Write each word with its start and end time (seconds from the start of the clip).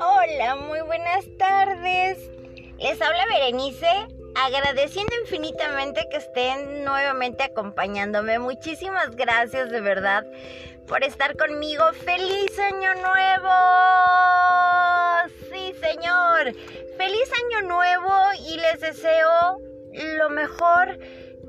Hola, 0.00 0.56
muy 0.56 0.80
buenas 0.80 1.24
tardes. 1.38 2.18
Les 2.78 3.00
habla 3.00 3.26
Berenice, 3.26 3.86
agradeciendo 4.34 5.12
infinitamente 5.22 6.08
que 6.10 6.16
estén 6.16 6.84
nuevamente 6.84 7.44
acompañándome. 7.44 8.40
Muchísimas 8.40 9.14
gracias 9.14 9.70
de 9.70 9.80
verdad 9.80 10.26
por 10.88 11.04
estar 11.04 11.36
conmigo. 11.36 11.84
¡Feliz 12.04 12.58
año 12.58 12.94
nuevo! 12.94 13.50
Sí, 15.52 15.74
señor. 15.80 16.54
¡Feliz 16.96 17.30
año 17.44 17.68
nuevo! 17.68 18.12
Y 18.48 18.56
les 18.56 18.80
deseo 18.80 19.60
lo 19.92 20.30
mejor 20.30 20.98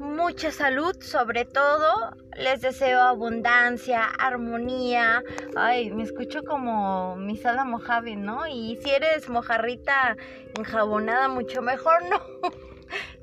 mucha 0.02 0.52
salud 0.52 0.96
sobre 1.02 1.46
todo. 1.46 2.12
Les 2.38 2.62
deseo 2.62 3.02
abundancia, 3.02 4.06
armonía. 4.20 5.24
Ay, 5.56 5.92
me 5.92 6.04
escucho 6.04 6.44
como 6.44 7.16
mi 7.16 7.38
sala 7.38 7.64
Mojave, 7.64 8.16
¿no? 8.16 8.48
Y 8.48 8.78
si 8.84 8.90
eres 8.90 9.30
mojarrita 9.30 10.18
enjabonada, 10.58 11.28
mucho 11.28 11.62
mejor, 11.62 12.04
¿no? 12.10 12.20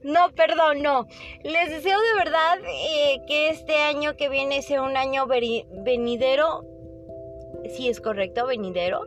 No, 0.02 0.30
perdón, 0.34 0.82
no. 0.82 1.06
Les 1.42 1.68
deseo 1.68 2.00
de 2.00 2.24
verdad 2.24 2.58
eh, 2.64 3.18
que 3.26 3.50
este 3.50 3.82
año 3.82 4.16
que 4.16 4.28
viene 4.28 4.62
sea 4.62 4.82
un 4.82 4.96
año 4.96 5.26
venidero 5.26 6.64
si 7.68 7.88
es 7.88 8.00
correcto, 8.00 8.46
venidero, 8.46 9.04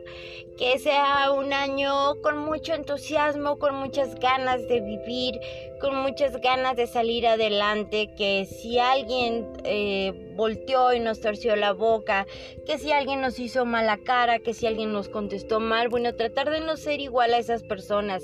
que 0.58 0.78
sea 0.78 1.32
un 1.32 1.52
año 1.52 2.20
con 2.22 2.38
mucho 2.38 2.74
entusiasmo, 2.74 3.58
con 3.58 3.74
muchas 3.74 4.14
ganas 4.16 4.66
de 4.68 4.80
vivir, 4.80 5.40
con 5.80 5.96
muchas 5.96 6.40
ganas 6.40 6.76
de 6.76 6.86
salir 6.86 7.26
adelante, 7.26 8.10
que 8.16 8.46
si 8.46 8.78
alguien 8.78 9.48
eh, 9.64 10.12
volteó 10.36 10.92
y 10.92 11.00
nos 11.00 11.20
torció 11.20 11.56
la 11.56 11.72
boca, 11.72 12.26
que 12.66 12.78
si 12.78 12.92
alguien 12.92 13.20
nos 13.20 13.38
hizo 13.38 13.64
mala 13.64 13.98
cara, 13.98 14.38
que 14.38 14.54
si 14.54 14.66
alguien 14.66 14.92
nos 14.92 15.08
contestó 15.08 15.58
mal, 15.58 15.88
bueno, 15.88 16.14
tratar 16.14 16.50
de 16.50 16.60
no 16.60 16.76
ser 16.76 17.00
igual 17.00 17.34
a 17.34 17.38
esas 17.38 17.62
personas. 17.62 18.22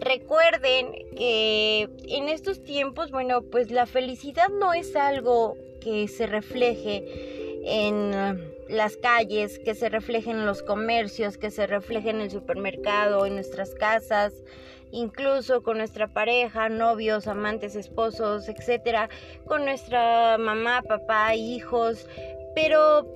Recuerden 0.00 0.92
que 1.16 1.88
en 2.08 2.28
estos 2.28 2.62
tiempos, 2.62 3.10
bueno, 3.10 3.42
pues 3.42 3.70
la 3.70 3.86
felicidad 3.86 4.48
no 4.48 4.72
es 4.72 4.96
algo 4.96 5.56
que 5.80 6.08
se 6.08 6.26
refleje 6.26 7.37
en 7.68 8.56
las 8.68 8.96
calles, 8.96 9.58
que 9.58 9.74
se 9.74 9.90
reflejen 9.90 10.38
en 10.38 10.46
los 10.46 10.62
comercios, 10.62 11.36
que 11.36 11.50
se 11.50 11.66
reflejen 11.66 12.16
en 12.16 12.22
el 12.22 12.30
supermercado, 12.30 13.26
en 13.26 13.34
nuestras 13.34 13.74
casas, 13.74 14.32
incluso 14.90 15.62
con 15.62 15.76
nuestra 15.76 16.08
pareja, 16.08 16.70
novios, 16.70 17.26
amantes, 17.26 17.76
esposos, 17.76 18.48
etcétera, 18.48 19.10
con 19.46 19.66
nuestra 19.66 20.38
mamá, 20.38 20.82
papá, 20.82 21.34
hijos, 21.34 22.06
pero 22.54 23.06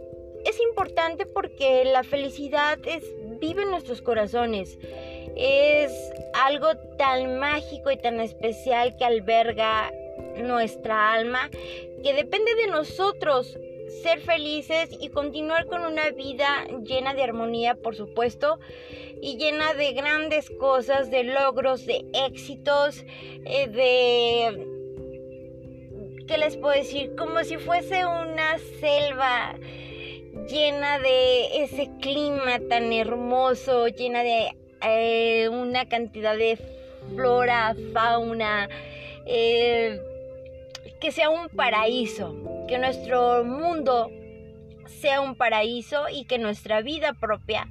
es 0.45 0.61
importante 0.61 1.25
porque 1.25 1.84
la 1.86 2.03
felicidad 2.03 2.78
es 2.84 3.05
vive 3.41 3.62
en 3.62 3.70
nuestros 3.70 4.03
corazones. 4.03 4.78
Es 5.34 5.92
algo 6.34 6.77
tan 6.98 7.39
mágico 7.39 7.91
y 7.91 7.97
tan 7.97 8.20
especial 8.20 8.95
que 8.98 9.05
alberga 9.06 9.91
nuestra 10.36 11.14
alma 11.14 11.48
que 12.03 12.12
depende 12.12 12.55
de 12.55 12.67
nosotros 12.67 13.56
ser 14.02 14.20
felices 14.20 14.90
y 15.00 15.08
continuar 15.08 15.66
con 15.66 15.82
una 15.82 16.10
vida 16.10 16.64
llena 16.84 17.14
de 17.14 17.22
armonía, 17.22 17.74
por 17.74 17.94
supuesto, 17.94 18.58
y 19.20 19.36
llena 19.36 19.74
de 19.74 19.92
grandes 19.92 20.50
cosas, 20.50 21.10
de 21.10 21.24
logros, 21.24 21.86
de 21.86 22.04
éxitos, 22.12 23.04
eh, 23.44 23.68
de... 23.68 24.66
¿Qué 26.26 26.38
les 26.38 26.56
puedo 26.56 26.74
decir? 26.74 27.14
Como 27.16 27.42
si 27.44 27.58
fuese 27.58 28.06
una 28.06 28.58
selva 28.80 29.54
llena 30.48 30.98
de 30.98 31.64
ese 31.64 31.90
clima 32.00 32.58
tan 32.68 32.92
hermoso, 32.92 33.88
llena 33.88 34.22
de 34.22 34.56
eh, 34.82 35.48
una 35.48 35.88
cantidad 35.88 36.36
de 36.36 36.58
flora, 37.14 37.77
fauna, 37.92 38.68
eh, 39.27 40.00
que 41.00 41.12
sea 41.12 41.30
un 41.30 41.48
paraíso 41.48 42.34
que 42.72 42.78
nuestro 42.78 43.44
mundo 43.44 44.10
sea 44.86 45.20
un 45.20 45.36
paraíso 45.36 46.08
y 46.08 46.24
que 46.24 46.38
nuestra 46.38 46.80
vida 46.80 47.12
propia 47.12 47.68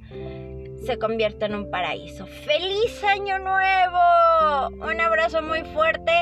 se 0.86 0.96
convierta 0.96 1.46
en 1.46 1.56
un 1.56 1.72
paraíso. 1.72 2.24
¡Feliz 2.26 3.02
año 3.02 3.40
nuevo! 3.40 4.68
Un 4.80 5.00
abrazo 5.00 5.42
muy 5.42 5.62
fuerte. 5.74 6.12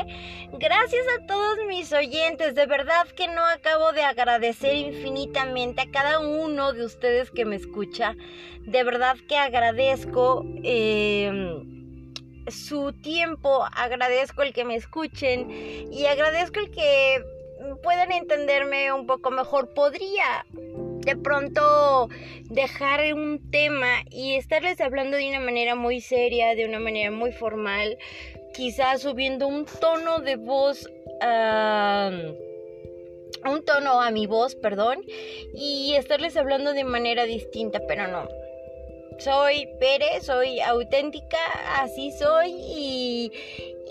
Gracias 0.54 1.04
a 1.18 1.26
todos 1.26 1.58
mis 1.68 1.92
oyentes. 1.92 2.54
De 2.54 2.64
verdad 2.64 3.06
que 3.08 3.28
no 3.28 3.44
acabo 3.44 3.92
de 3.92 4.00
agradecer 4.00 4.74
infinitamente 4.74 5.82
a 5.82 5.90
cada 5.90 6.18
uno 6.18 6.72
de 6.72 6.86
ustedes 6.86 7.30
que 7.30 7.44
me 7.44 7.56
escucha. 7.56 8.16
De 8.62 8.82
verdad 8.82 9.18
que 9.28 9.36
agradezco 9.36 10.42
em, 10.62 12.14
su 12.48 12.94
tiempo, 12.94 13.62
agradezco 13.76 14.40
el 14.40 14.54
que 14.54 14.64
me 14.64 14.76
escuchen 14.76 15.50
y 15.92 16.06
agradezco 16.06 16.60
el 16.60 16.70
que 16.70 17.39
puedan 17.82 18.12
entenderme 18.12 18.92
un 18.92 19.06
poco 19.06 19.30
mejor, 19.30 19.72
podría 19.74 20.46
de 20.52 21.16
pronto 21.16 22.08
dejar 22.44 23.14
un 23.14 23.50
tema 23.50 24.04
y 24.10 24.36
estarles 24.36 24.80
hablando 24.80 25.16
de 25.16 25.28
una 25.28 25.40
manera 25.40 25.74
muy 25.74 26.00
seria, 26.00 26.54
de 26.54 26.66
una 26.66 26.78
manera 26.78 27.10
muy 27.10 27.32
formal, 27.32 27.96
quizás 28.54 29.02
subiendo 29.02 29.46
un 29.46 29.64
tono 29.80 30.20
de 30.20 30.36
voz, 30.36 30.86
un 33.44 33.64
tono 33.64 34.00
a 34.00 34.10
mi 34.10 34.26
voz, 34.26 34.54
perdón, 34.56 35.02
y 35.54 35.94
estarles 35.94 36.36
hablando 36.36 36.72
de 36.72 36.84
manera 36.84 37.24
distinta, 37.24 37.80
pero 37.88 38.06
no. 38.08 38.28
Soy 39.20 39.68
Pérez, 39.78 40.24
soy 40.24 40.60
auténtica, 40.60 41.36
así 41.76 42.10
soy 42.10 42.52
y, 42.52 43.32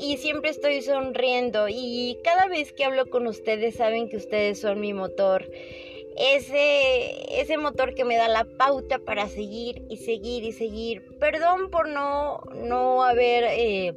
y 0.01 0.17
siempre 0.17 0.49
estoy 0.49 0.81
sonriendo 0.81 1.67
y 1.69 2.17
cada 2.23 2.47
vez 2.47 2.73
que 2.73 2.83
hablo 2.83 3.07
con 3.11 3.27
ustedes 3.27 3.75
saben 3.75 4.09
que 4.09 4.17
ustedes 4.17 4.59
son 4.59 4.79
mi 4.79 4.91
motor. 4.91 5.47
Ese, 6.17 7.39
ese 7.39 7.57
motor 7.57 7.93
que 7.93 8.05
me 8.05 8.17
da 8.17 8.27
la 8.27 8.43
pauta 8.43 8.97
para 8.97 9.29
seguir 9.29 9.83
y 9.87 9.97
seguir 9.97 10.43
y 10.43 10.51
seguir. 10.51 11.03
Perdón 11.19 11.69
por 11.69 11.87
no, 11.87 12.41
no 12.55 13.03
haber 13.03 13.43
eh, 13.51 13.93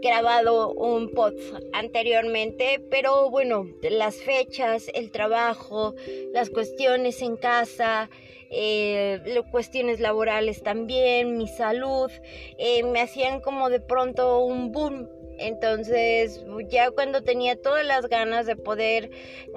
grabado 0.00 0.72
un 0.72 1.10
pod 1.10 1.34
anteriormente, 1.72 2.80
pero 2.88 3.30
bueno, 3.30 3.66
las 3.82 4.14
fechas, 4.14 4.86
el 4.94 5.10
trabajo, 5.10 5.96
las 6.32 6.50
cuestiones 6.50 7.20
en 7.20 7.36
casa, 7.36 8.08
eh, 8.52 9.42
cuestiones 9.50 9.98
laborales 10.00 10.62
también, 10.62 11.36
mi 11.36 11.48
salud, 11.48 12.10
eh, 12.58 12.82
me 12.84 13.00
hacían 13.00 13.40
como 13.40 13.70
de 13.70 13.80
pronto 13.80 14.44
un 14.44 14.70
boom 14.72 15.08
entonces, 15.38 16.44
ya 16.68 16.90
cuando 16.90 17.22
tenía 17.22 17.60
todas 17.60 17.84
las 17.84 18.08
ganas 18.08 18.46
de 18.46 18.56
poder 18.56 19.10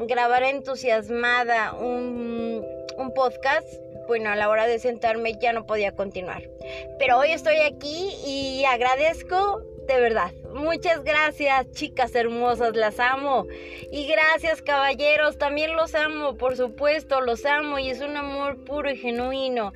grabar 0.07 0.44
entusiasmada 0.44 1.73
un, 1.73 2.66
podcast, 3.16 3.67
bueno, 4.07 4.29
a 4.29 4.35
la 4.35 4.50
hora 4.50 4.67
de 4.67 4.79
sentarme 4.79 5.38
ya 5.39 5.53
no 5.53 5.66
podía 5.66 5.91
continuar. 5.94 6.44
Pero 7.00 7.19
hoy 7.19 7.31
estoy 7.31 7.57
aquí 7.57 8.09
y 8.25 8.66
agradezco 8.66 9.61
de 9.88 10.00
verdad. 10.00 10.31
Muchas 10.53 11.03
gracias, 11.03 11.69
chicas 11.72 12.16
hermosas, 12.16 12.75
las 12.75 13.00
amo. 13.00 13.46
Y 13.91 14.07
gracias, 14.07 14.62
caballeros, 14.62 15.38
también 15.38 15.75
los 15.75 15.96
amo, 15.96 16.38
por 16.38 16.56
supuesto, 16.56 17.22
los 17.22 17.46
amo 17.46 17.79
y 17.79 17.90
es 17.90 18.01
un 18.01 18.18
amor 18.18 18.63
puro 18.63 18.90
y 18.90 18.97
genuino 18.97 19.73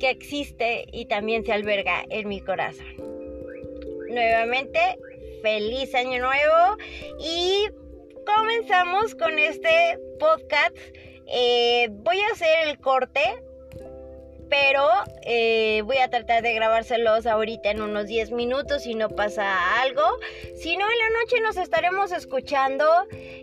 que 0.00 0.10
existe 0.10 0.86
y 0.90 1.06
también 1.06 1.44
se 1.44 1.52
alberga 1.52 2.04
en 2.10 2.28
mi 2.28 2.40
corazón. 2.40 2.86
Nuevamente, 4.08 4.98
feliz 5.42 5.94
año 5.94 6.20
nuevo 6.20 6.76
y 7.18 7.68
comenzamos 8.26 9.14
con 9.14 9.38
este 9.38 9.98
podcast. 10.18 10.76
Eh, 11.26 11.88
voy 11.90 12.20
a 12.20 12.32
hacer 12.32 12.68
el 12.68 12.78
corte, 12.78 13.20
pero 14.52 14.86
eh, 15.22 15.80
voy 15.86 15.96
a 15.96 16.10
tratar 16.10 16.42
de 16.42 16.52
grabárselos 16.52 17.24
ahorita 17.24 17.70
en 17.70 17.80
unos 17.80 18.06
10 18.06 18.32
minutos 18.32 18.82
si 18.82 18.94
no 18.94 19.08
pasa 19.08 19.80
algo. 19.80 20.02
Si 20.56 20.76
no, 20.76 20.84
en 20.84 20.98
la 20.98 21.20
noche 21.20 21.40
nos 21.40 21.56
estaremos 21.56 22.12
escuchando 22.12 22.84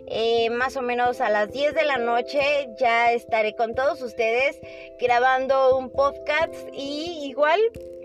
eh, 0.06 0.50
más 0.50 0.76
o 0.76 0.82
menos 0.82 1.20
a 1.20 1.28
las 1.28 1.50
10 1.50 1.74
de 1.74 1.82
la 1.82 1.98
noche. 1.98 2.68
Ya 2.78 3.10
estaré 3.10 3.56
con 3.56 3.74
todos 3.74 4.00
ustedes 4.02 4.60
grabando 5.00 5.76
un 5.76 5.90
podcast 5.90 6.54
y 6.72 7.26
igual 7.28 7.58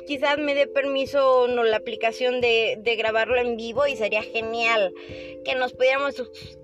quizás 0.06 0.38
me 0.38 0.56
dé 0.56 0.68
permiso 0.68 1.48
no, 1.48 1.64
la 1.64 1.78
aplicación 1.78 2.42
de, 2.42 2.78
de, 2.80 2.96
grabarlo 2.96 3.38
en 3.38 3.58
vivo 3.58 3.88
y 3.88 3.96
sería 3.96 4.24
genial 4.24 4.94
que 5.44 5.56
nos 5.56 5.74
pudiéramos 5.74 6.16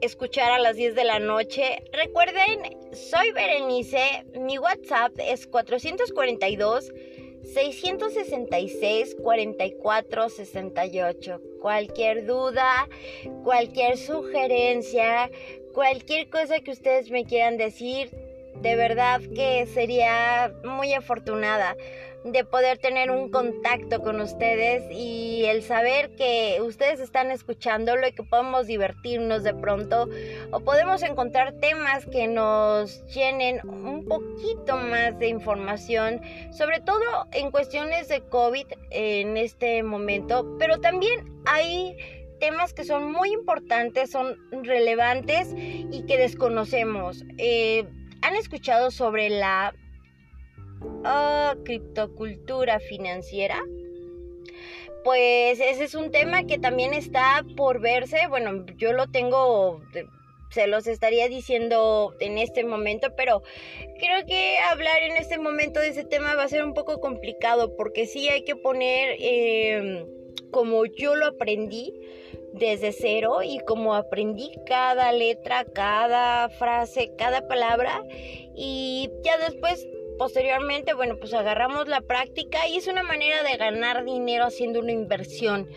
escuchar 0.01 0.51
a 0.51 0.59
las 0.59 0.75
10 0.75 0.95
de 0.95 1.03
la 1.03 1.19
noche. 1.19 1.83
Recuerden, 1.91 2.77
soy 2.93 3.31
Berenice, 3.31 4.25
mi 4.33 4.57
WhatsApp 4.57 5.13
es 5.19 5.47
442 5.47 6.91
666 7.43 9.15
44 9.21 10.29
68. 10.29 11.41
Cualquier 11.61 12.25
duda, 12.25 12.87
cualquier 13.44 13.97
sugerencia, 13.97 15.29
cualquier 15.73 16.29
cosa 16.29 16.59
que 16.59 16.71
ustedes 16.71 17.09
me 17.11 17.25
quieran 17.25 17.57
decir, 17.57 18.09
de 18.61 18.75
verdad 18.75 19.21
que 19.35 19.65
sería 19.67 20.53
muy 20.63 20.94
afortunada 20.94 21.75
de 22.23 22.45
poder 22.45 22.77
tener 22.77 23.09
un 23.09 23.29
contacto 23.31 24.01
con 24.01 24.21
ustedes 24.21 24.83
y 24.91 25.45
el 25.45 25.63
saber 25.63 26.15
que 26.15 26.59
ustedes 26.62 27.00
están 27.00 27.31
escuchándolo 27.31 28.07
y 28.07 28.12
que 28.12 28.23
podemos 28.23 28.68
divertirnos 28.68 29.44
de 29.44 29.53
pronto 29.53 30.07
o 30.51 30.59
podemos 30.59 31.01
encontrar 31.01 31.53
temas 31.53 32.06
que 32.06 32.27
nos 32.27 33.03
llenen 33.07 33.59
un 33.68 34.06
poquito 34.06 34.77
más 34.77 35.18
de 35.18 35.29
información, 35.29 36.21
sobre 36.51 36.79
todo 36.79 37.27
en 37.31 37.50
cuestiones 37.50 38.07
de 38.07 38.21
COVID 38.21 38.68
en 38.91 39.38
este 39.38 39.81
momento, 39.81 40.57
pero 40.59 40.79
también 40.79 41.41
hay 41.45 41.97
temas 42.39 42.73
que 42.73 42.83
son 42.83 43.12
muy 43.12 43.31
importantes, 43.31 44.12
son 44.12 44.35
relevantes 44.63 45.50
y 45.56 46.06
que 46.07 46.18
desconocemos. 46.18 47.23
Eh, 47.38 47.85
¿Han 48.23 48.35
escuchado 48.35 48.91
sobre 48.91 49.29
la 49.29 49.73
oh, 51.06 51.53
criptocultura 51.63 52.80
financiera? 52.80 53.62
Pues 55.03 55.59
ese 55.59 55.83
es 55.83 55.95
un 55.95 56.12
tema 56.12 56.45
que 56.45 56.59
también 56.59 56.94
está 56.94 57.44
por 57.57 57.80
verse. 57.80 58.27
Bueno, 58.27 58.65
yo 58.77 58.94
lo 58.94 59.07
tengo, 59.07 59.81
se 60.51 60.68
los 60.68 60.86
estaría 60.86 61.27
diciendo 61.27 62.13
en 62.19 62.38
este 62.38 62.63
momento, 62.63 63.15
pero 63.15 63.42
creo 64.00 64.25
que 64.27 64.57
hablar 64.59 65.01
en 65.01 65.18
este 65.18 65.39
momento 65.39 65.80
de 65.80 65.89
ese 65.89 66.03
tema 66.03 66.36
va 66.36 66.44
a 66.44 66.50
ser 66.50 66.63
un 66.63 66.74
poco 66.74 67.00
complicado 67.00 67.75
porque 67.75 68.06
sí 68.06 68.30
hay 68.30 68.44
que 68.44 68.56
poner, 68.56 69.15
em, 69.19 70.06
como 70.51 70.86
yo 70.86 71.15
lo 71.15 71.27
aprendí, 71.27 71.94
desde 72.54 72.92
cero 72.92 73.44
y 73.44 73.59
como 73.59 73.95
aprendí 73.95 74.51
cada 74.65 75.12
letra, 75.12 75.65
cada 75.65 76.50
frase, 76.50 77.12
cada 77.18 77.47
palabra 77.47 78.04
y 78.56 79.09
ya 79.24 79.38
después 79.38 79.88
posteriormente, 80.21 80.94
bueno, 80.94 81.18
pues 81.18 81.33
agarramos 81.33 81.88
la 81.88 82.01
práctica 82.01 82.68
y 82.68 82.77
es 82.77 82.85
una 82.85 83.01
manera 83.01 83.41
de 83.41 83.57
ganar 83.57 84.06
dinero 84.06 84.45
haciendo 84.45 84.79
una 84.79 84.91
inversión, 84.91 85.68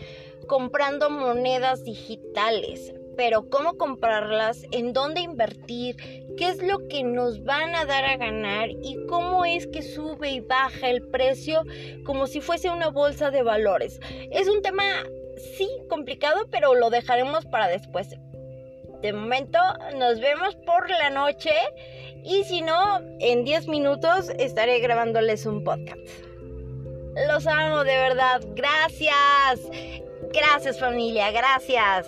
comprando 0.45 1.09
monedas 1.09 1.83
digitales. 1.83 2.93
Pero 3.17 3.49
cómo 3.49 3.75
comprarlas, 3.75 4.61
en 4.69 4.93
dónde 4.93 5.21
invertir, 5.21 5.95
qué 6.37 6.49
es 6.49 6.61
lo 6.61 6.87
que 6.87 7.03
nos 7.03 7.43
van 7.43 7.73
a 7.73 7.85
dar 7.85 8.05
a 8.05 8.17
ganar 8.17 8.69
y 8.69 9.03
cómo 9.07 9.45
es 9.45 9.65
que 9.65 9.81
sube 9.81 10.29
y 10.29 10.41
baja 10.41 10.91
el 10.91 11.01
precio 11.07 11.63
como 12.05 12.27
si 12.27 12.39
fuese 12.39 12.69
una 12.69 12.89
bolsa 12.89 13.31
de 13.31 13.41
valores. 13.41 13.99
Es 14.29 14.47
un 14.47 14.61
tema 14.61 14.83
sí 15.57 15.67
complicado, 15.89 16.45
pero 16.51 16.75
lo 16.75 16.91
dejaremos 16.91 17.47
para 17.47 17.67
después. 17.67 18.09
De 19.01 19.13
momento 19.13 19.59
nos 19.95 20.19
vemos 20.19 20.55
por 20.55 20.89
la 20.89 21.09
noche 21.09 21.51
y 22.23 22.43
si 22.43 22.61
no, 22.61 23.01
en 23.19 23.43
10 23.43 23.67
minutos 23.67 24.29
estaré 24.39 24.79
grabándoles 24.79 25.45
un 25.45 25.63
podcast. 25.63 25.99
Los 27.27 27.47
amo 27.47 27.83
de 27.83 27.95
verdad. 27.95 28.41
Gracias. 28.55 29.61
Gracias 30.33 30.79
familia. 30.79 31.31
Gracias. 31.31 32.07